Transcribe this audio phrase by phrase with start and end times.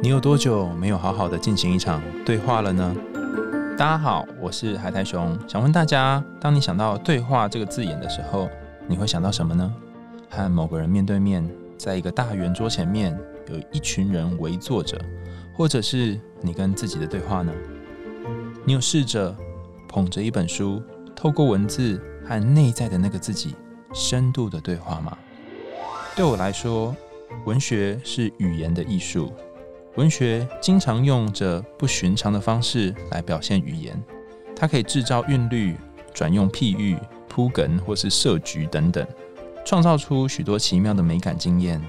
[0.00, 2.94] 你有多久没有好好的进行一场对话了呢？
[3.76, 8.48] 大家好，我是海苔熊，想问大家，当你想到“对话”这个字眼的时候，
[8.86, 9.74] 你会想到什么呢？
[10.30, 14.96] 和某个人面对面，在一个大圆桌前面，有一群人围坐着，
[15.52, 17.52] 或者是你跟自己的对话呢？
[18.64, 19.34] 你有试着
[19.88, 20.80] 捧着一本书，
[21.16, 23.56] 透过文字和内在的那个自己
[23.92, 25.18] 深度的对话吗？
[26.14, 26.94] 对我来说，
[27.44, 29.32] 文学是语言的艺术。
[29.96, 34.00] 文学经常用着不寻常的方式来表现语言，
[34.54, 35.76] 它可以制造韵律、
[36.14, 36.96] 转用譬喻、
[37.28, 39.04] 铺梗或是设局等等，
[39.64, 41.82] 创造出许多奇妙的美感经验。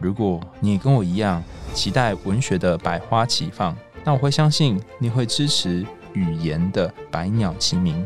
[0.00, 1.42] 如果你也跟我一样
[1.74, 8.04] 期待文学的百花齐放，那我会相信你会支持语言的百鸟齐鸣。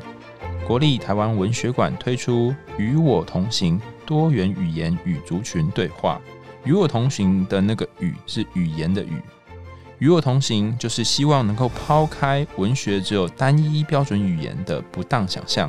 [0.66, 6.20] 国立台湾文学馆推出“与我同行”多元语言与族群对话。
[6.64, 9.20] 与我同行的那个“语”是语言的“语”，
[9.98, 15.68] 与我同行就是希望能够抛开文学只有单一标准语言的不当想象，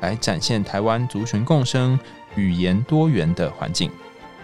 [0.00, 1.98] 来展现台湾族群共生、
[2.36, 3.90] 语言多元的环境。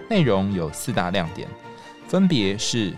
[0.08, 1.48] 内容有四大亮点，
[2.06, 2.92] 分别是：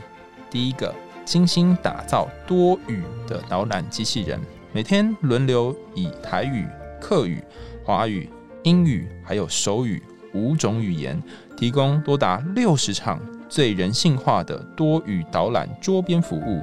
[0.50, 4.40] 第一个，精心打造多语的导览机器人，
[4.72, 6.66] 每天轮流以台语、
[7.00, 7.42] 客语、
[7.84, 8.28] 华语、
[8.64, 10.02] 英语还有手语
[10.34, 11.22] 五种语言。
[11.58, 16.62] 提供多达六十场最人性化的多语导览桌边服务。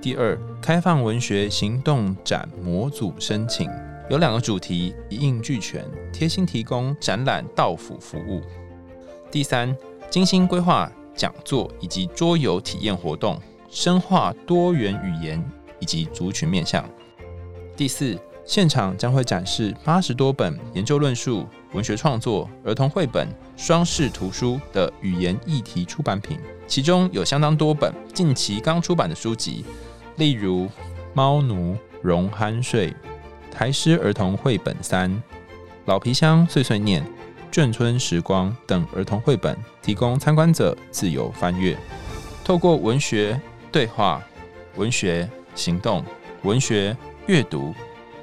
[0.00, 3.68] 第二，开放文学行动展模组申请，
[4.08, 8.40] 有两个主题一应俱全，贴心提供展览到府服务。
[9.32, 9.76] 第三，
[10.08, 13.36] 精心规划讲座以及桌游体验活动，
[13.68, 15.44] 深化多元语言
[15.80, 16.88] 以及族群面向。
[17.76, 18.16] 第四。
[18.46, 29.64] 现场将会展示八十多本研究论述、文学创作、儿童绘本、双视图书的语言议题出版品，其中有相当多本近期刚出版的书籍，
[30.16, 30.66] 例如
[31.14, 32.90] 《猫奴荣酣睡》、
[33.52, 35.08] 《台诗儿童绘本三》、
[35.84, 37.02] 《老皮箱碎碎念》、
[37.52, 41.76] 《眷村时光》等儿童绘本，提供参观者自由翻阅。
[42.44, 44.20] 透过文学对话、
[44.74, 46.04] 文学行动、
[46.42, 47.72] 文学阅读。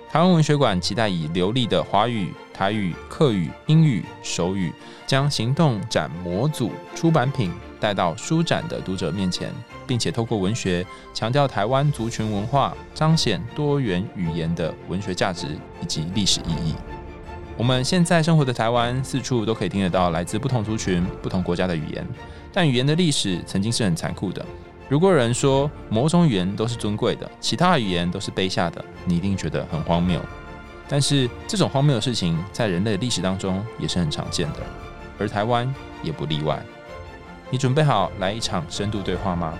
[0.09, 4.73] 台湾文学馆期待以流利的华语、台语、客语、英语、手语，
[5.05, 9.53] 将行动展模组出版品带到书展的读者面前，
[9.85, 15.47] 并且透过文学强调台湾族群文化，彰显多元语言的文学价值
[15.81, 16.73] 以及历史意义。
[17.55, 22.03] 我们现在生活的台湾，四处都可以听得到来自不同族群、不同国家的语言，
[22.51, 24.43] 但语言的历史曾经是很残酷的。
[24.89, 30.19] 如果有人说某种语言都是尊贵的，其他语言都是卑下的，你一定觉得很荒谬。
[30.89, 34.59] 但是这种荒谬的事情在人类历史当中也是很常见的，
[35.19, 36.61] 而台湾也不例外。
[37.49, 39.53] 你准备好来一场深度对话吗？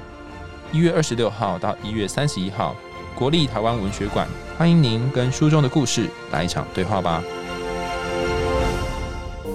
[0.72, 2.76] 一月二十六号到一月三十一号，
[3.16, 4.28] 国立台湾文学馆
[4.58, 7.24] 欢迎您跟书中的故事来一场对话吧。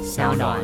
[0.03, 0.61] 小暖，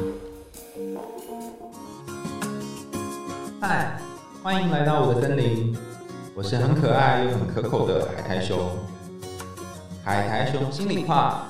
[3.61, 3.99] 嗨。
[4.41, 5.77] 欢迎来到我的森林，
[6.35, 8.57] 我是很可爱又很可口的海苔熊。
[10.09, 11.47] 海苔熊心里话，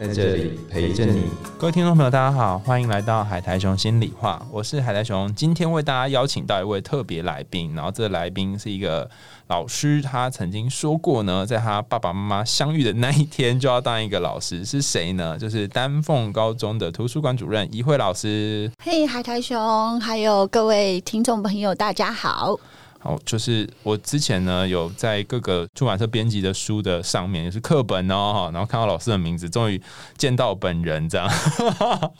[0.00, 1.30] 在这里陪着你。
[1.56, 5.32] 各位听众朋友，大家好，欢迎来到海苔熊心里话，我是海苔熊。
[5.36, 9.08] 今天为大家邀请到一位特别来宾，然后这个来宾是一个。
[9.46, 15.38] 老师他曾经说过呢，在他爸爸妈妈相遇的那一天就要当一个老师，是谁呢？
[15.38, 18.68] 就是丹凤高中的图书馆主任怡慧老师。
[18.82, 22.58] 嘿，海苔熊，还有各位听众朋友，大家好。
[23.04, 29.78] 好，就是我之前呢有在各个出版社编辑的书的上面，也是课本哦，然后看到老师的名字，终于
[30.16, 31.30] 见到本人这样。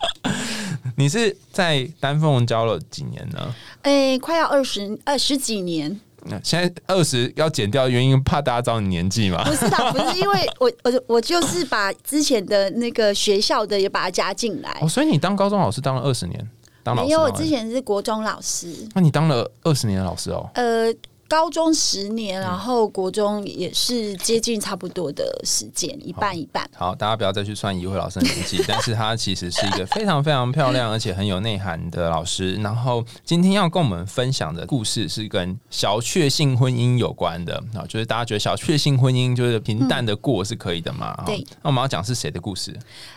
[0.96, 3.54] 你是在丹凤教了几年呢？
[3.80, 5.98] 哎，快要二十二十几年。
[6.26, 9.42] 那现在二十要减掉，原因怕大家找你年纪嘛？
[9.42, 14.76] 不是的，不是因为我我我就是把之前的那个学校的也把它加进来。
[14.82, 16.46] 哦，所以你当高中老师当了二十年，
[16.84, 17.10] 当老师。
[17.10, 18.72] 因为我之前是国中老师。
[18.94, 20.48] 那你当了二十年的老师哦？
[20.54, 20.94] 呃。
[21.34, 26.64] 高中十年，然后国中也是接近差不多的时间，一半一半。
[26.76, 32.54] 好，大家不要再去算一慧老师的年纪， 但是他其实是一个非常非常漂亮而且很有内涵的老师。
[32.62, 41.20] 然后今天要跟我们分享的故事是跟小确幸婚姻有关的啊，就是大家觉得小确幸婚姻就是平淡的过是可以的嘛？
[41.26, 41.44] 对。
[41.62, 42.72] 那我们要讲是谁的故事？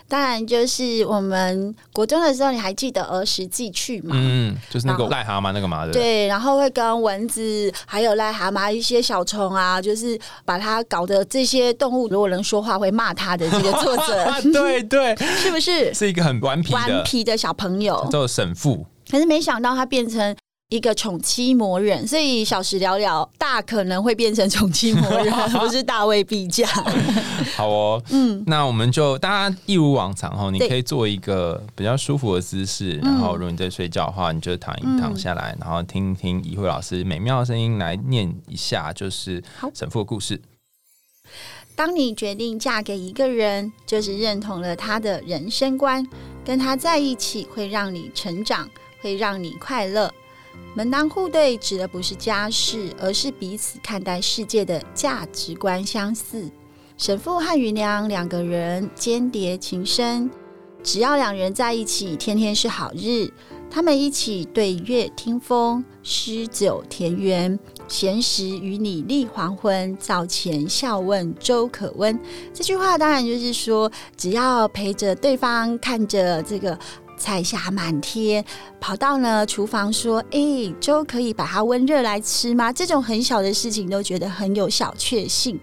[0.08, 4.16] 当然就是我们国中的时候，你还记得儿时记趣吗？
[4.18, 5.92] 嗯，就是那个癞蛤蟆那个嘛的。
[5.92, 7.98] 对，然后会跟蚊子还。
[7.98, 15.92] 还有癞蛤蟆一些小虫啊，就是把它搞得这些动物如果能说话会骂他的这个作者， 对 对，是不是？
[15.94, 18.86] 是一个很顽皮顽皮的小朋友，叫沈父。
[19.10, 20.36] 可是没想到他变成
[20.68, 26.68] 一个宠妻魔人，所以小时聊聊大可能会变成宠妻魔人， 不是大卫必将。
[27.56, 39.42] 好哦，嗯，那我们就大家一如往常哈，你可以做一个比较舒服的姿势，然后如果你在睡觉的话，你就躺一躺下来，然后听听怡慧老师美妙的声音来念一下，就是
[39.74, 40.38] 神父的故事。
[41.74, 46.06] 当你决定嫁给一个人，就是认同了他的人生观，
[46.44, 48.68] 跟他在一起会让你成长，
[49.00, 50.12] 会让你快乐。
[50.74, 56.50] 门当户对指的不是家世，而是彼此看待世界的价值观相似。
[56.96, 60.30] 神父和余娘两个人间谍情深，
[60.82, 63.30] 只要两人在一起，天天是好日。
[63.70, 72.18] 他们一起对月听风，诗酒田园，闲时与你立黄昏，早前笑问粥可温。
[72.54, 76.78] 这句话当然就是说，只要陪着对方，看着这个
[77.18, 78.44] 彩霞满天，
[78.80, 85.60] 跑到呢厨房说：“哎，粥可以把它温热来吃吗？”这种很小的事情都觉得很有小确幸。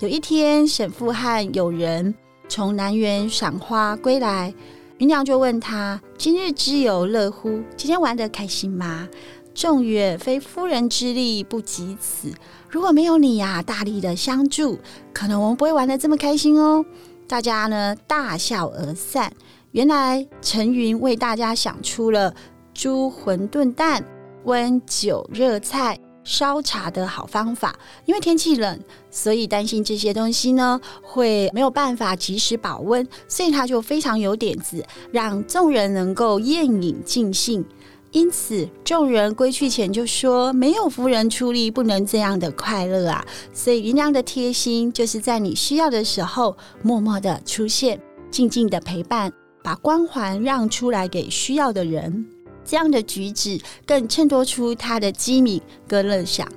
[0.00, 2.14] 有一天，沈父和友人
[2.48, 4.54] 从南园赏花归来。
[4.98, 7.62] 芸娘就问他：“今日之游乐乎？
[7.76, 9.08] 今天玩的开心吗？”
[9.54, 12.32] 众曰：“非夫人之力不及此。
[12.68, 14.78] 如果没有你呀，大力的相助，
[15.12, 16.84] 可能我们不会玩的这么开心哦。”
[17.28, 19.32] 大家呢大笑而散。
[19.72, 22.34] 原来陈云为大家想出了
[22.72, 24.04] 猪馄饨蛋、
[24.44, 25.98] 温酒热菜。
[26.24, 27.74] 烧茶的好方法，
[28.04, 28.78] 因为天气冷，
[29.10, 37.64] 所以担心这些东西呢会没有办法及时保温，所以他就非常有点子，让众人能够宴饮尽兴。
[38.10, 43.24] 因此，众人归去前就说：“没有夫人出力，不能这样的快乐啊！”
[43.54, 47.98] 所以，云娘的贴心就是在你需要的时候，默默的出现，
[48.30, 49.32] 静静的陪伴，
[49.68, 52.24] 把光环让出来给需要的人。
[52.64, 56.48] 这样的举止更衬托出他的机敏跟乐享。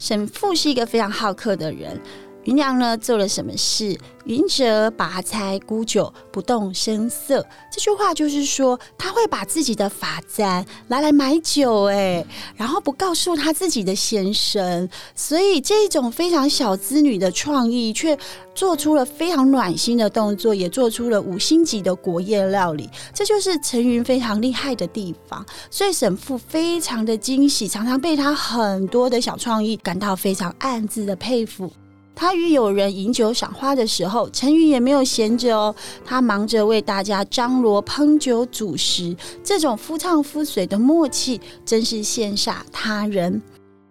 [0.00, 1.96] 沈父是一个非常好客的人。
[2.46, 3.98] 芸娘呢做了什么事？
[4.24, 7.44] 云哲拔菜沽酒，不动声色。
[7.72, 14.88] 这句话就是说，他会把自己的发簪拿来买酒，哎，然后不告诉他自己的先生。
[15.16, 18.16] 所以这种非常小资女的创意，却
[18.54, 22.88] 做出了非常暖心的动作，也做出了五星级的国宴料理。
[23.12, 25.44] 这就是陈云非常厉害的地方。
[25.68, 31.72] 所以沈父非常的惊喜，常常被他很多的小创意感到非常暗自的佩服。
[32.16, 39.14] 他与友人饮酒赏花的时候，陈宇也没有闲着哦，他忙着为大家张罗烹酒煮食，
[39.44, 43.42] 这种夫唱妇随的默契，真是羡煞他人。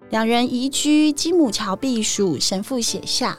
[0.09, 3.37] 两人移居金母桥避暑，神父写下：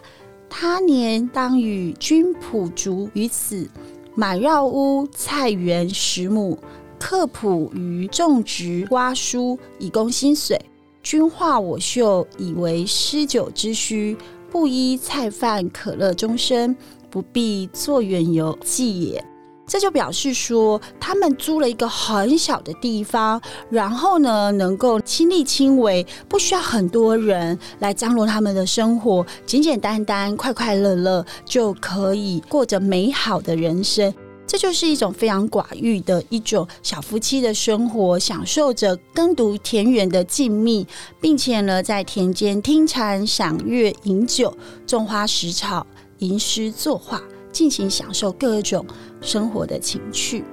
[0.49, 3.69] 他年当与君仆卒于此，
[4.15, 6.56] 买绕屋菜园十亩，
[7.00, 10.56] 刻圃于种植瓜蔬，以供薪水。
[11.03, 14.17] 君画我绣，以为诗酒之需。
[14.50, 16.76] 布衣菜饭可乐终身，
[17.10, 19.25] 不必做远游寄也。
[19.69, 34.14] 这就表示说，他们租了一个很小的地方，然后呢，能够亲力亲为，不需要很多人来张罗他们的生活，简简单单、快快乐乐，就可以过着美好的人生。
[34.46, 40.87] 这就是一种非常寡欲的一种小夫妻的生活，享受着耕读田园的静谧，
[41.20, 44.56] 并且呢，在田间听蝉、赏月、饮酒、
[44.87, 45.85] 种花、食草、
[46.18, 48.87] 吟诗作画，尽情享受各种
[49.21, 50.44] 生活的情趣。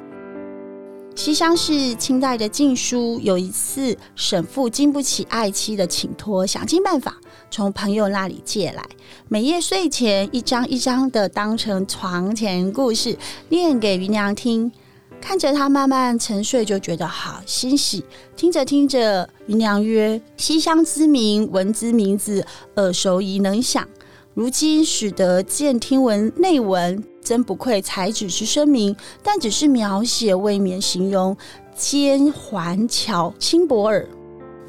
[1.15, 7.15] 西厢是清代的禁书，有一次沈父经不起爱妻的请托，想尽办法。
[7.53, 8.83] 从朋友那里借来，
[9.29, 13.15] 每夜睡前一张一张的当成床前故事
[13.49, 14.71] 念给芸娘听，
[15.21, 18.03] 看着她慢慢沉睡，就觉得好欣喜。
[18.35, 22.43] 听着听着，芸娘曰：“西厢之名，闻之名字
[22.77, 23.87] 耳熟宜能想。
[24.33, 28.95] 如今使得见听闻内文，真不愧才子之声名。
[29.21, 31.37] 但只是描写，未免形容
[31.75, 34.09] 兼环巧轻薄耳。”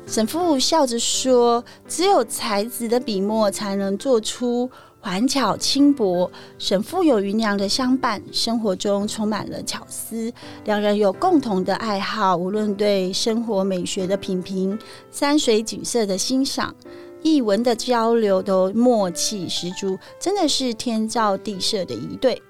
[0.06, 4.70] 沈父笑着说：“只有才子的笔墨才能做出
[5.00, 6.30] 环巧轻薄。
[6.58, 10.30] 沈父有芸娘的相伴，生活中充满了巧思。
[10.66, 14.78] 两人有共同的爱好，无论对生活美学的品评、
[15.10, 16.74] 山水景色的欣赏、
[17.22, 22.40] 译文的交流，都默契十足，真的是天造地设的一对。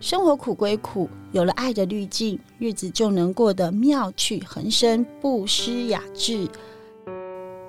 [0.00, 6.48] 生活苦归苦，有了爱的滤镜，日子就能过得妙趣横生，不失雅致。”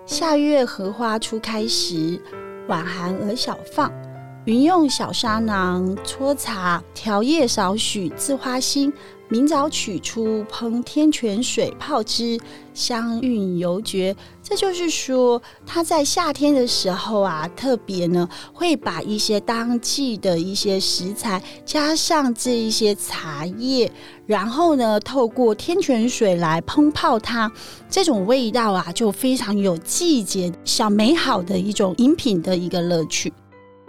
[0.10, 2.20] 夏月荷花初开时，
[2.68, 3.94] 晚寒而小放。
[4.46, 8.92] 云用小砂囊搓茶，调叶少许，自花心。
[9.30, 12.40] 明早取出，烹天泉水泡之，
[12.74, 14.16] 香韵犹绝。
[14.42, 23.92] 这就是说，他在夏天的时候啊，特别呢会把一些当季的一些食材，加上这一些茶叶，
[24.26, 27.52] 然后呢透过天泉水来烹泡它，
[27.88, 33.32] 这种味道啊就非常有季节小美好的一种饮品的一个乐趣。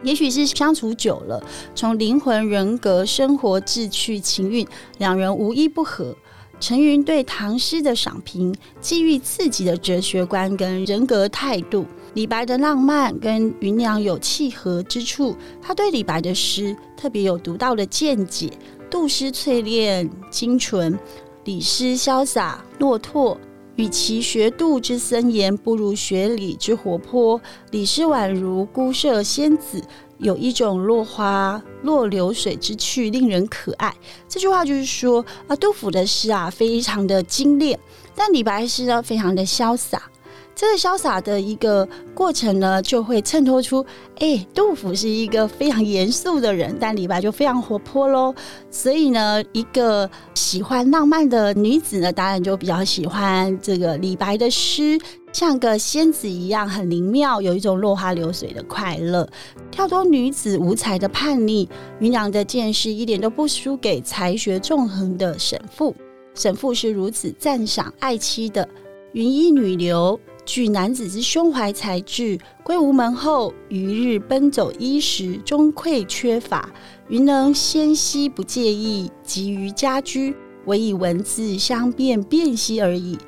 [0.02, 1.42] 也许是相处久了，
[1.74, 4.66] 从灵魂、人格、生活、志趣、情韵，
[4.98, 6.16] 两人无一不合。
[6.58, 11.86] 陈云对唐诗的赏评，基于自己的哲学观跟人格态度。
[12.14, 18.50] 李白的浪漫跟云娘有契合之处，他对李白的诗特别有独到的见解。
[18.90, 20.98] 杜诗淬炼精纯，
[21.44, 23.38] 李诗潇洒落拓。
[23.80, 27.40] 与其学杜之森严，不如学李之活泼。
[27.70, 29.82] 李诗宛如孤舍仙子，
[30.18, 33.94] 有一种落花落流水之趣，令人可爱。
[34.28, 37.80] 这句话就是说啊，杜甫的诗啊，非常的精炼，
[38.14, 40.10] 但李白诗呢，非常的潇洒。
[40.54, 43.84] 这个潇洒的一个过程呢，就会衬托出，
[44.18, 48.34] 哎，杜甫是一个非常严肃的人，但李白就非常活泼喽。
[48.70, 54.98] 所以呢，一个喜欢浪漫的女子呢，当然就比较喜欢这个李白的诗，
[55.32, 59.26] 像个仙子一样，很灵妙，有一种落花流水的快乐。
[59.70, 61.66] 跳脱女子无才的叛逆，
[62.00, 65.94] 云娘的见识一点都不输给才学纵横的沈复。
[66.34, 68.68] 沈复是如此赞赏爱妻的
[69.12, 70.20] 云衣女流。
[70.44, 76.68] 据男子之胸怀才智，归无门后，余日奔走衣食，终愧缺乏。
[77.08, 80.34] 云能纤细不介意，急于家居，
[80.66, 83.18] 唯以文字相辨辨析而已。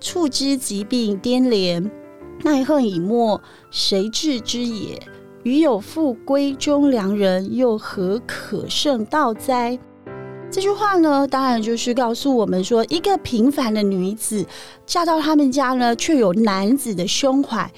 [0.00, 1.90] 触之疾病颠连，
[2.42, 3.40] 奈恨已没，
[3.70, 5.00] 谁治之也？
[5.44, 9.78] 余有复归中良人，又何可胜道哉？
[10.52, 14.44] 这句话呢，当然就是告诉我们说，一个平凡的女子
[14.84, 17.72] 嫁到他们家呢，却有男子的胸怀。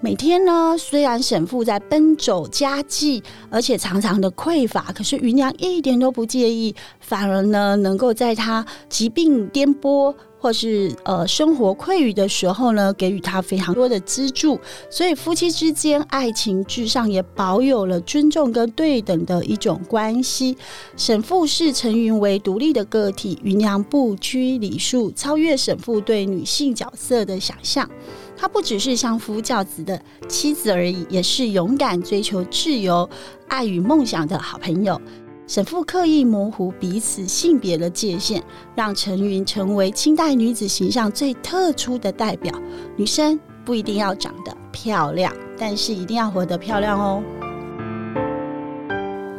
[0.00, 10.14] 每天呢，虽然沈父在奔走家计，而且常常的匮乏，可是芸娘一点都不介意，反而呢，能够在他疾病颠簸。
[10.44, 14.60] 或是呃生活困于的时候呢，给予他非常多的资助，
[14.90, 20.54] 所以夫妻之间爱情至上，也保有了尊重跟对等的一种关系。
[20.98, 27.88] 沈父视陈云为独立的个体，云娘不拘礼数，超越沈父对女性角色的想象。
[28.36, 29.98] 她不只是相夫教子的
[30.28, 33.08] 妻子而已，也是勇敢追求自由、
[33.48, 35.00] 爱与梦想的好朋友。
[35.46, 38.42] 沈复刻意模糊彼此性别的界限，
[38.74, 42.50] 让陈云成为清代女子形象最特殊的代表。
[42.96, 47.22] 女生不一定要长得漂亮，但是一定要活得漂亮哦。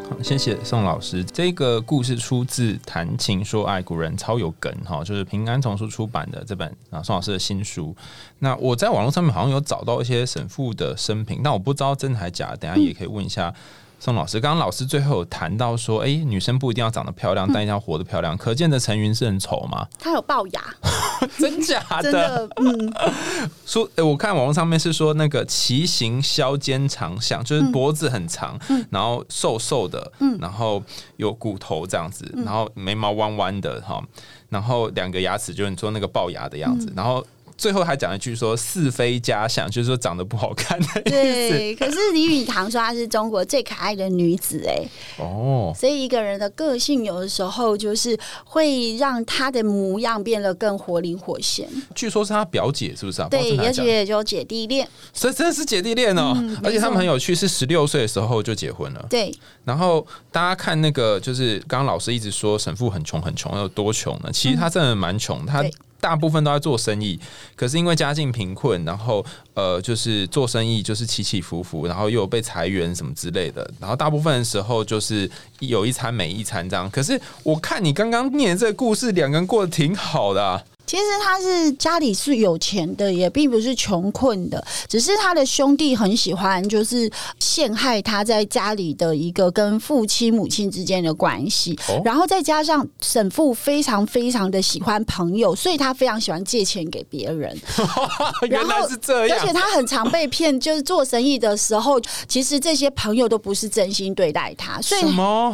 [0.08, 1.24] 好，谢谢宋老师。
[1.24, 7.96] 这个故事出自《谈情说爱》，古人超有梗哈，就是平安丛书出版的这本啊，宋老师的新书。
[8.38, 13.52] 那我在网络上面好像有找到一些沈复的生平，但我不知道真的还假的，等下也可以问一下。
[14.00, 18.38] 宋老师，刚刚老师最后有谈到说，哎，女生不一定要长得漂亮，但一定要活得漂亮。
[18.38, 19.88] 可见的陈云是很丑吗？
[19.98, 20.62] 她有龅牙，
[21.40, 22.48] 真假的？
[22.58, 22.94] 嗯，
[23.66, 28.60] 说，我看网络上面是说那个奇形削肩长相，就是脖子很长，
[28.92, 30.84] 然后瘦瘦的，嗯，然后
[31.18, 34.04] 有骨头这样子，然后眉毛弯弯的哈，
[34.50, 37.26] 然后两个牙齿就是你说那个龅牙的样子，然后。
[37.58, 41.86] 最后还讲一句说是非家相，就是说长得不好看的意思。
[41.86, 44.84] 可是李允堂说她是中国最可爱的女子，哎，
[45.18, 51.68] 哦，所以一个人的个性有的时候就是会让她的模样变得更活灵活现。
[51.94, 53.28] 据说是她表姐，是不是啊？
[53.30, 56.36] 对，而且就姐弟恋，所以真的是姐弟恋哦。
[56.64, 59.06] 而且他们很有趣，是十六岁的时候就结婚了。
[59.10, 59.34] 对，
[59.64, 64.30] 然后大家看那个，就是刚刚老师一直说沈父很穷很穷，有多穷呢？
[64.34, 65.64] 其实他真的蛮穷，他。
[66.00, 67.20] 大部分都在做生意，
[67.56, 76.90] 可是因为家境贫困，然后呃，就是做生意就是起起伏伏，然后又有被裁员什么之类的，然后大部分的时候就是有一餐没一餐这样。
[76.92, 80.64] 可是我看你刚刚念这个故事，两个人过得挺好的。
[80.86, 91.78] 其实他是家里是有钱的，也并不是穷困的，只是他的兄弟很喜欢，就是陷害他在家里的一个跟父亲母亲之间的关系。
[92.04, 97.60] 然后再加上沈父非常非常的喜欢朋友，所以他非常喜欢借钱给别人。
[98.48, 104.80] 原来是这样，而且他很常被骗，就是做生意的时候，其实这些朋友都不是真心对待他。
[104.82, 105.02] 所以，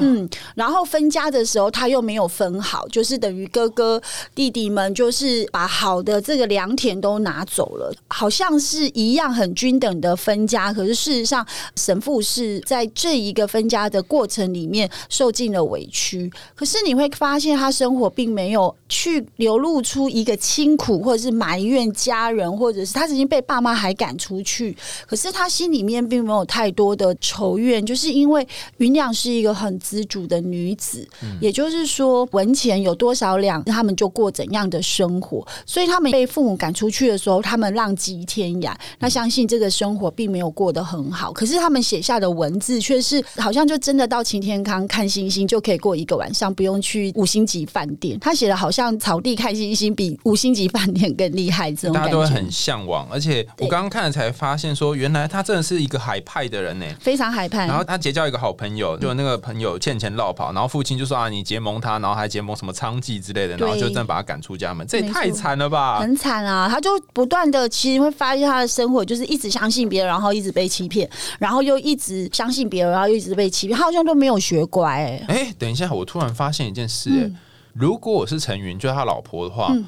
[0.02, 4.02] 嗯，然后分家的时候他又没有分好，就是等于哥哥
[4.36, 5.21] 弟弟们就是。
[5.22, 16.32] 是把好的这个良田都拿走了，好像是一样很均等的分家，可是事实上神父是在这一个分家的过程里面受尽了委屈。
[16.56, 24.76] 可是你会发现，他生活并没有去流露出一个清苦，或者是埋怨家人，或者是他曾经被爸妈还赶出去，
[25.06, 28.48] 可是他心里面并没有太多的仇怨，就是因为
[28.78, 31.08] 云娘是一个很自主的女子，
[31.40, 35.46] 也就是说，文钱有多少两，他们就过怎样的生活。
[35.66, 38.74] 所以他们被父母赶出去的时候，他们浪迹天涯。
[39.00, 48.20] 那相信这个生活并没有过得很好，可是他们写下的文字却是好像就真的到晴天康看星星就可以过一个晚上，不用去五星级饭店。
[48.20, 53.08] 他写的好像草地看星星比五星级饭店更厉害，这种大家都会很向往。
[53.12, 56.86] 而且我刚刚看了才发现，说原来他真的是一个海派的人呢。
[57.00, 57.68] 非常海派。
[57.68, 66.00] 然后他结交一个好朋友，就那个朋友欠钱落跑，然后父亲就说啊，你结盟他，然后还结盟什么娼妓之类的，然后就真的把他赶出家门，这也太惨了吧！
[66.00, 66.68] 很惨啊！
[66.70, 77.38] 他就不断的，其实会发现他的生活就是一直相信别人，然后一直被欺骗，然后又一直相信别人，然后又一直被欺骗，他好像都没有学乖、哎，哎，等一下，我突然发现一件事、哎、嗯
[77.74, 79.86] 如果我是陈云，就是他老婆的话，嗯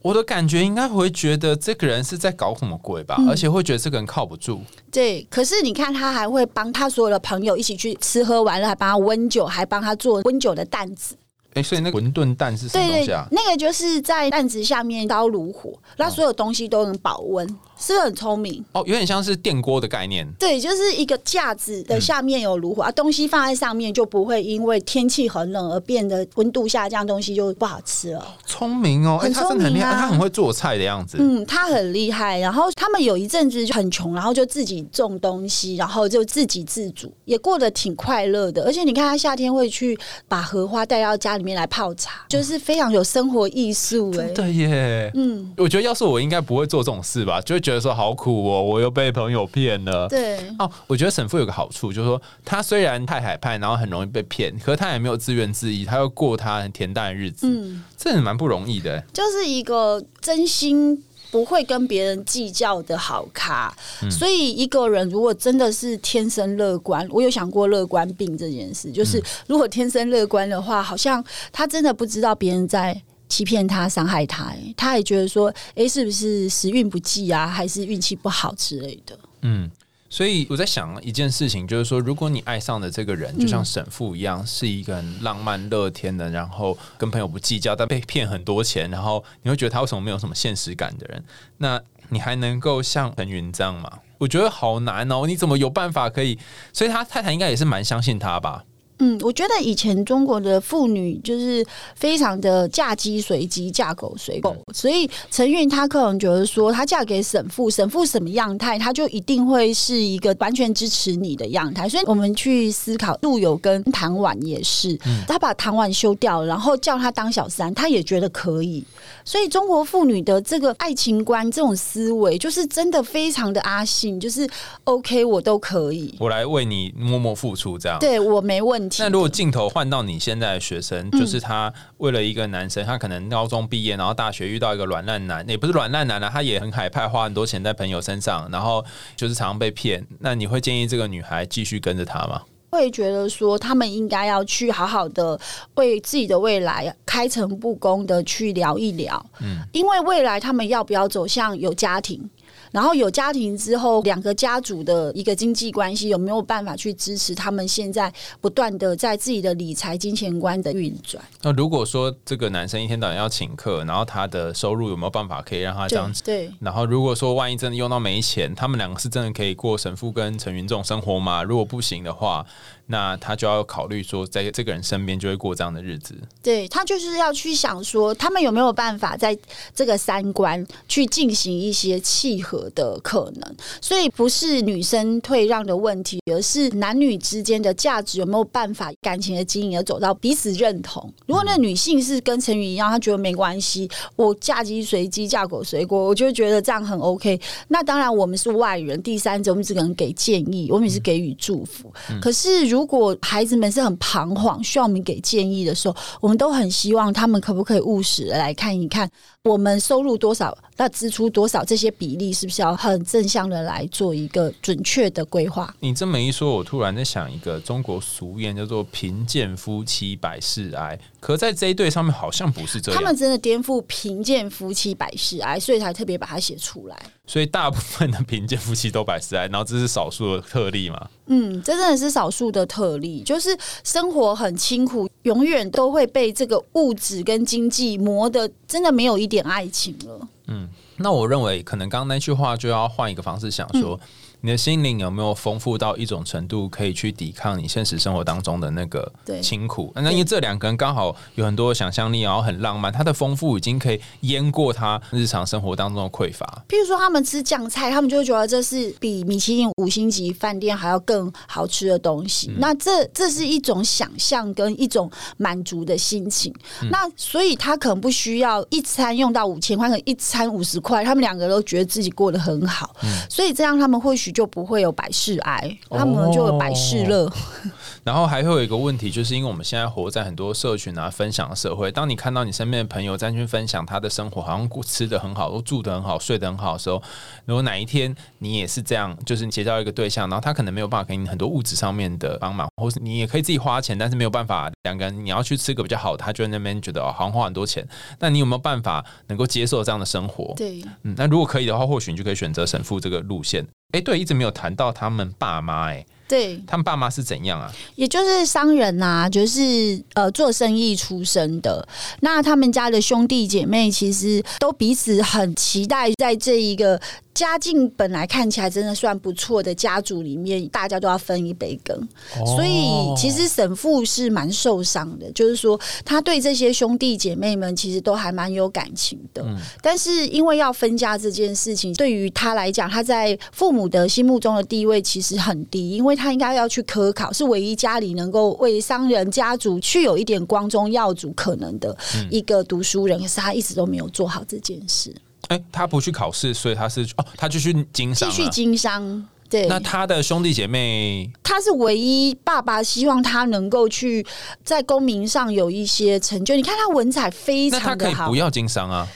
[0.00, 4.62] 我的感觉应该会觉得这个人是在搞什么鬼吧，嗯而且会觉得这个人靠不住。
[4.92, 5.26] 对。
[5.28, 11.16] 可是你看，他还会帮他所有的朋友一起去吃喝玩乐，还帮他温酒，还帮他做温酒的担子。
[11.58, 17.46] 哎、所以那个馄饨蛋是什么东西啊？，那个就是在蛋子下面烧炉火，那所有东西都能保温，
[17.78, 18.64] 是不是很聪明？
[18.72, 20.26] 哦，有点像是电锅的概念。
[20.38, 28.26] 对，就是一个架子的下面有炉火、啊，东西放在上面就不会因为天气很冷而变得温度下降，东西就不好吃了。
[28.46, 31.18] 聪明哦，哎、很他真的很厉害，他很会做菜的样子。
[31.20, 32.38] 嗯，他很厉害。
[32.38, 38.64] 然后他们有一阵子就很穷，然后就自己种东西，然后就自给自足，也过得挺快乐的。
[38.64, 50.08] 而且你看，他夏天会去把荷花带到家里面来泡茶，就是非常有生活艺术哎、真的耶，嗯，我觉得要是我应该不会做这种事吧，就会觉得说好苦哦，我又被朋友骗了。
[50.08, 50.38] 对。
[50.58, 58.98] 哦，我觉得沈父有个好处，就是说他虽然太海派，然后很容易被骗，可是他也没有自怨自艾，他又过他很恬淡的日子，嗯，这也蛮不容易的。
[59.12, 63.70] 就是一个真心不会跟别人计较的好咖。
[64.10, 73.02] 所以一个人如果真的是天生乐观，我有想过乐观病这件事，就是如果天生乐观的话，好像他真的不知道别人在。
[73.28, 79.18] 欺骗他、伤害他、欸，他也觉得说，哎、是不是时运不济啊，还是运气不好之类的？
[79.42, 79.70] 嗯，
[80.08, 91.22] 所以我在想一件事情，就是说，如果你爱上的这个人，就像沈父一样，是一个很浪漫乐天的，然后跟朋友不计较，但被骗很多钱，然后你会觉得他为什么没有什么现实感的人，
[91.58, 94.00] 那你还能够像陈云这样吗？
[94.16, 96.38] 我觉得好难哦，你怎么有办法可以？
[96.72, 98.64] 所以他太太应该也是蛮相信他吧？
[99.00, 111.88] 嗯，我觉得以前中国的妇女就是非常的嫁鸡随鸡，嫁狗随狗，所以陈韵她可能觉得说，她嫁给沈父，沈父什么样态，她就一定会是一个完全支持你的样态。
[111.88, 118.84] 所以我们去思考，陆游跟唐婉也是，他把唐婉休掉了，然后叫她当小三，她也觉得可以。
[119.24, 124.48] 所以中国妇女的这个爱情观、这种思维，就是真的非常的阿信，就是
[124.84, 127.98] OK，我都可以，我来为你默默付出，这样。
[127.98, 129.02] 对我没问题。
[129.02, 138.84] 那如果镜头换到你现在的学生，就是他为了一个男生，他可能高中毕业，然后大学遇到一个软烂男，也不是软烂男啊，他也很海派，花很多钱在朋友身上，然后
[139.16, 140.06] 就是常常被骗。
[140.20, 142.42] 那你会建议这个女孩继续跟着他吗？
[142.70, 145.40] 会觉得说，他们应该要去好好的
[145.76, 152.28] 为自己的未来开诚布公的去聊一聊，嗯，因为未来他们要不要走向有家庭，
[152.72, 161.22] 然后有家庭之后，两个家族的一个经济关系有没有办法去支持他们现在不断的在自己的理财金钱观的运转？
[161.42, 166.22] 那如果说这个男生一天到晚要请客，然后他的收入有没有办法可以让他这样子？
[166.22, 171.42] 对，然后如果说万一真的用到没钱，他们两个是真的可以过神父跟陈云这种生活吗？
[171.42, 172.44] 如果不行的话，
[172.90, 176.14] 那他就要考虑说，在这个人身边就会过这样的日子。
[176.42, 179.36] 对他就是要去想说，他们有没有办法在
[179.74, 183.56] 这个三观去进行一些契合的可能。
[183.80, 191.12] 所以不是女生退让的问题，而是男女之间的价值有没有办法感情的经营而走到彼此认同。
[191.26, 197.38] 如果那女性是跟陈宇一样，她觉得没关系，我嫁鸡随鸡，嫁狗随狗，我就觉得这样很 OK。
[197.68, 201.92] 那当然我们是外人，第三者我们只能给建议，我们也是给予祝福。
[202.22, 209.10] 可是如如果孩子们是很彷徨，需要我们给建议的时候，我们都很希望他们可不可以务实的来看一看，
[209.48, 215.74] 我们收入多少，那支出多少，这些比例是不是要很正向的来做一个准确的规划？
[215.80, 220.98] 你这么一说，我突然在想一个中国俗谚，叫做“贫贱夫妻百事哀”。
[221.18, 223.00] 可在这一对上面，好像不是这样。
[223.00, 226.96] 他们真的颠覆贫贱夫妻百事哀，所以才特别把它写出来。
[227.26, 231.08] 所以大部分的贫贱夫妻都百事哀，然后这是少数的特例嘛？
[231.26, 240.28] 嗯，这真的是少数的特例，就是生活很清苦，永远都会被这个物质跟经济磨得真的没有一点爱情了。
[240.46, 243.98] 嗯，那我认为可能刚刚那句话就要换一个方式想说。
[244.40, 249.92] 你的心灵有没有丰富到一种程度，可以去抵抗你现实生活当中的那个清苦？
[249.96, 256.46] 那因为这两个人刚好有很多想象力，然后很浪漫，他的丰富已经可以淹过他日常生活当中的匮乏。
[256.68, 262.52] 譬如说，他们吃酱菜，他们就会觉得这是比米其林五星级饭店还要更好吃的东西。
[262.58, 266.54] 那这这是一种想象跟一种满足的心情。
[266.92, 272.94] 那所以他可能不需要一餐用到五千块，可能一餐五十块，他们两个都觉得自己过得很好。
[273.28, 274.27] 所以这样他们或许。
[274.32, 277.30] 就不会有百事哀，他们就有百事乐。
[278.04, 287.02] 然后还会有一个问题，就是因为我们现在活在很多社群啊分享的社会，当你看到你身边的朋友在去分享他的生活，好像吃的很好，都住的很好，睡得很好的时候，
[287.44, 297.86] 如果哪一天你也是这样，就是结交一个对象，然后他可能没有办法给你很多物质上面的帮忙，或是你也可以自己花钱，但是没有办法两个人你要去吃个比较好，他就在那边觉得哦，好像花很多钱。
[298.20, 300.54] 那你有没有办法能够接受这样的生活？
[300.56, 303.66] 对，嗯，那如果可以的话，或许你就可以选择神父这个路线。
[303.92, 307.72] 哎，对，一直没有谈到他们爸妈，哎，对他们爸妈是怎样啊？
[307.96, 311.86] 也就是商人呐，就是呃做生意出身的。
[312.20, 317.00] 那他们家的兄弟姐妹其实都彼此很期待，在这一个。
[317.34, 321.96] 家境本来看起来真的算不错的家族里面，大家都要分一杯羹，
[322.44, 325.30] 所以其实沈父是蛮受伤的。
[325.30, 329.46] 就是说，他对这些兄弟姐妹们其实都还蛮有感情的，
[329.80, 341.96] 但是因为要分家这件事情，对于他来讲，他在父母的心目中的地位其实很低，因为他应该要去科考，是唯一家里能够为商人家族去有一点光宗耀祖可能的
[342.30, 345.14] 一个读书人，可是他一直都没有做好这件事。
[345.46, 349.26] 哎，他不去考试，所以他是哦，他就去经商，继续经商。
[349.48, 354.26] 对，那他的兄弟姐妹，他是唯一爸爸希望他能够去
[354.62, 356.54] 在公民上有一些成就。
[356.54, 359.08] 你看他文采非常的好，不要经商啊。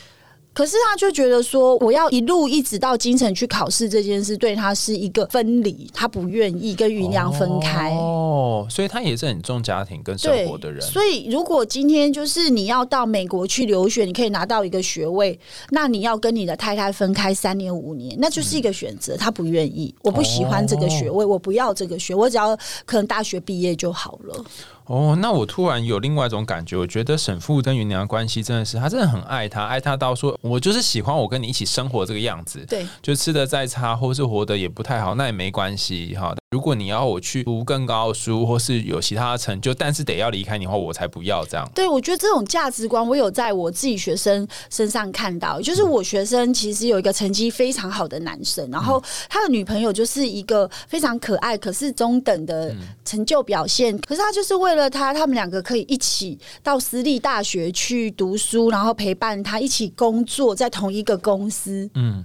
[0.55, 7.91] 可是他就觉得说，我要一路一直到京城去考试这件事，对他是一个分离，他不愿意跟云良分开。
[7.93, 10.81] 哦，所以他也是很重家庭跟生活的人。
[10.83, 15.39] 所以如果今天就是你要到美国去留学，你可以拿到一个学位，
[15.71, 19.17] 那你要跟你的太太分开三年五年，那就是一个选择。
[19.17, 24.45] 他不愿意，我不喜欢这个学位，我不要这个学，我只要可能大学毕业就好了。
[24.87, 32.65] 哦，那我突然有另外一种感觉，我觉得沈父跟云娘的关系真的是，他真的很爱她，爱她到说，我就是喜欢我跟你一起生活这个样子。
[32.69, 36.35] 对，就吃的再差，或是活得也不太好，那也没关系哈。
[36.53, 41.67] 如果你要我去读更高的书，或是有其他的成就，但是得要离开你的话，我才不要这样。
[41.75, 45.59] 对，我觉得这种价值观，我有在我自己学生身上看到。
[45.63, 53.99] 就是我学生其实有一个成绩非常好的男生，然后他的女朋友就是一个非常可爱，可是中等的成就表现。
[54.01, 61.89] 可是他就是为了他，他们两个可以一起到私立大学去读书，然后陪伴他一起工作在同一个公司。
[61.95, 62.23] 嗯，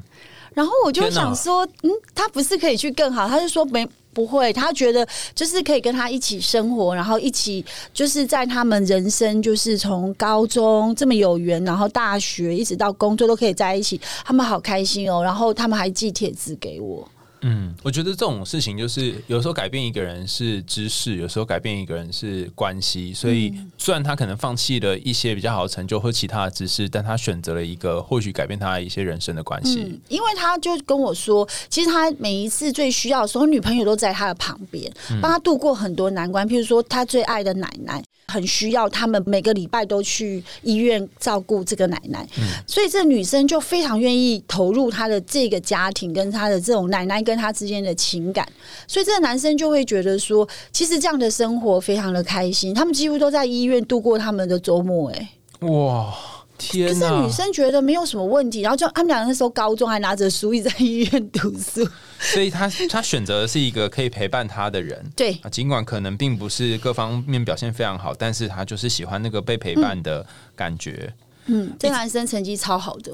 [0.58, 3.28] 然后我就想说，嗯，他不是可以去更好？
[3.28, 3.88] 他就说没。
[4.18, 15.22] 不会，他觉得就是可以跟他一起生活，然后一起就是在他们人生，就是从高中这么有缘，然后大学一直到工作都可以在一起，他们好开心哦。
[15.24, 17.08] 然后他们还寄帖子给我。
[17.42, 23.14] 嗯，我觉得这种事情就是有时候改变一个人是知识，有时候改变一个人是关系。
[23.14, 30.00] 所以虽然他可能放弃了一些比较好的成就或其他的知识，但他选择了一个或许改变他一些人生的关系。
[30.10, 36.48] 因为他就跟我说，其实他每一次最需要的时候，女朋友都在他的旁边，帮他度过很多难关。
[36.48, 42.28] 譬如说，他最爱的奶奶很需要他们每个礼拜都去医院照顾这个奶奶，
[42.66, 47.18] 所以这女生就非常愿意投入她的这个家庭跟她的这种奶奶。
[47.28, 48.48] 跟她之间的情感，
[48.88, 52.74] 所以这个男生就会觉得说，其实这样的生活非常的开心。
[52.74, 55.10] 他们几乎都在医院度过他们的周末。
[55.10, 55.30] 哎，
[55.68, 56.16] 哇，
[56.58, 56.88] 天！
[56.88, 61.88] 可是女生觉得没有什么问题，然后就他们两个那时候高中还拿着书一直在医院读书。
[62.20, 65.06] 所以他他选择的是一个可以陪伴他的人。
[65.16, 71.14] 对，尽管可能并不是各方面表现非常好，但是他就是喜欢那个被陪伴的感觉。
[71.46, 73.14] 嗯，这男生成绩超好的。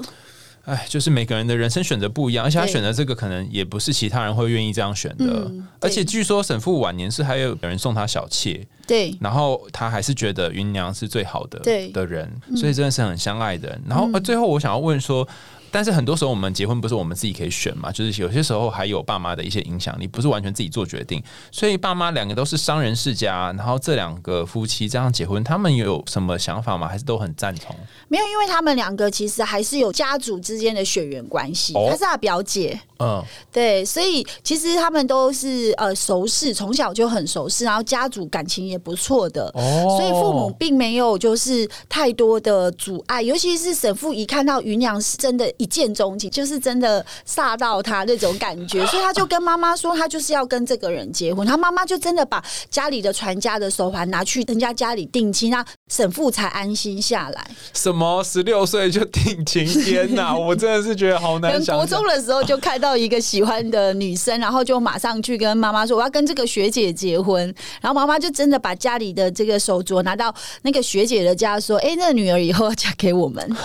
[0.64, 5.26] 哎，就是每个人的人生选择不一样，而且他选择这个可能也不是其他人会愿意这样选的。
[5.26, 13.82] 嗯而且据说沈父晚年是还有人送他小妾，对然后他还是觉得芸娘是最好的对的人，嗯所以真的是很相爱的人。
[13.86, 15.26] 然后、呃、最后我想要问说。
[15.74, 21.20] 但是很多时候我们结婚不是我们自己可以选嘛，就是有些时候还有爸妈的一些影响力，不是完全自己做决定。
[21.50, 26.86] 所以爸妈两个都是商人世家，然后这两个夫妻这样结婚，他们有什么想法吗？
[26.86, 27.74] 还是都很赞同？
[28.06, 39.50] 没有，因为他们两个其实还是有家族之间的血缘关系，哦她是他表姐，嗯，对，所以其实他们都是呃熟识，从小就很熟识，然后家族感情也不错的。
[39.54, 51.46] 哦所以父母并没有就是太多的阻碍，尤其是沈父一看到云娘是真的一见钟情，就是真的煞到他那种感觉， 所以他就跟妈妈说，他就是要跟这个人结婚。
[51.46, 57.46] 他妈妈就真的把家里的传家的手环拿去人家家里定亲，那沈父才安心下来。
[57.72, 59.64] 什么十六岁就定情？
[59.82, 62.04] 天哪， 我真的是觉得好难想国中。
[62.04, 67.42] 的时候就看到一个喜欢的女生，然后就马上去跟妈妈说我要跟这个学姐结婚，
[67.80, 73.56] 然后妈妈就真的把家里的这个手镯拿到那个学姐的家，说：“哎、那个女儿以后要嫁给我们。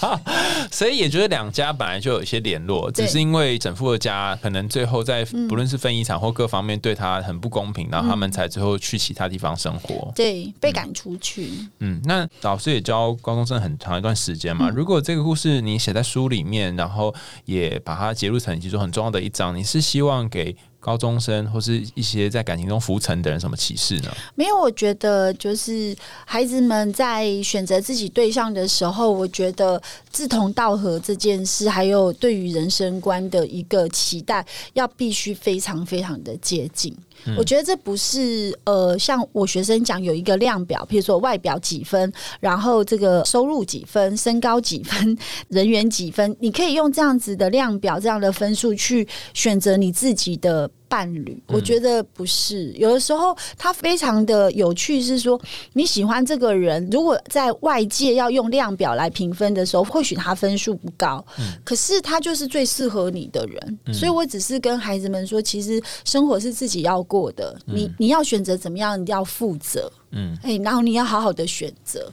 [0.70, 10.10] 所以也觉得两家本来就有一些联络，只是因为整副的家可能最后在不论是分遗产或各方面对他很不公平，然后他们才最后去其他地方生活”。
[10.16, 11.50] 对，被赶出去。
[11.80, 14.70] 嗯，那老师也教高中生很长一段时间嘛。
[14.70, 24.10] 如果这个故事你写在书里面，然后也把它结露成其中很重要的一章，你是希望给高中生或是一些在感情中浮沉的人什么启示呢？
[24.34, 29.80] 没有，我觉得就是孩子们在选择自己对象的时候，我觉得
[30.12, 36.96] 志同道合这件事，还有对于人生观的一个期待，要必须非常非常的接近。
[37.36, 51.42] 我觉得这不是呃，像我学生讲有一个量表，譬如说外表几分，然后这个收入几分，身高几分，人缘几分，你可以用这样子的量表、这样的分数去选择你自己的伴侣。
[51.48, 55.40] 我觉得不是，有的时候他非常的有趣，是说
[55.72, 61.24] 你喜欢这个人，如果在外界要用量表来评分的时候，或许他分数不高，
[61.64, 63.78] 可是他就是最适合你的人。
[63.92, 69.90] 所以我只是跟孩子们说，其实生活是自己要过的，你你要选择怎么样，你要负责。
[70.12, 72.10] 嗯，哎、然后你要好好的选择。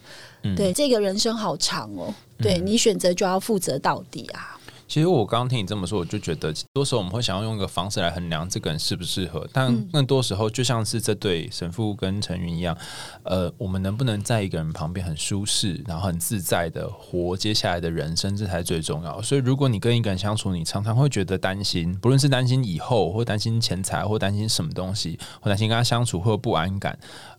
[0.56, 2.14] 对，这个人生好长哦。
[2.38, 4.55] 对你选择就要负责到底啊。
[4.88, 12.78] 其实我刚刚听你这么说，我就觉得，多时候我们会想要用一个方式来衡量这个人适不适合，但更多时候就像是这对神父跟陈云一样，
[13.24, 19.20] 呃，我们能不能在一个人旁边很舒适，然后很自在的活接下来的人生，这才是最重要。
[19.22, 26.98] 所以，如果你跟一个人相处，你常常会觉得担心，不论是担心以后，或担心钱财，或担心什么东西，或担心跟他相处会有不安感。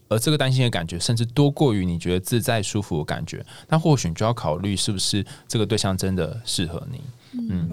[0.08, 7.00] 而这个担心的感觉，甚至多过于你觉得自在舒服的感觉，那或许你就要考虑是不是这个对象真的适合你。
[7.48, 7.68] 嗯，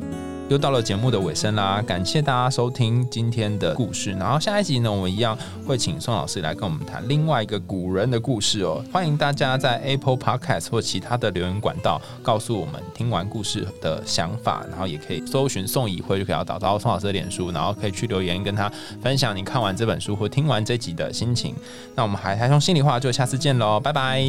[0.50, 4.12] 又到了节目的尾声啦，感谢大家收听今天的故事。
[4.12, 8.84] 然后下一集呢，我们一样会请宋老师来跟我们谈另外一个古人的故事哦。
[8.92, 18.72] 欢迎大家在 Apple Podcast 或其他的留言管道告诉我们听完故事的想法，然后也可以搜寻宋以辉就可以找到宋老师的脸书，然后可以去留言跟他
[19.02, 21.56] 分享你看完这本书或听完这集的心情。
[21.96, 24.24] 那我们还还从心里话就下次见喽，拜拜。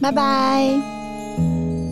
[0.00, 1.89] 拜拜。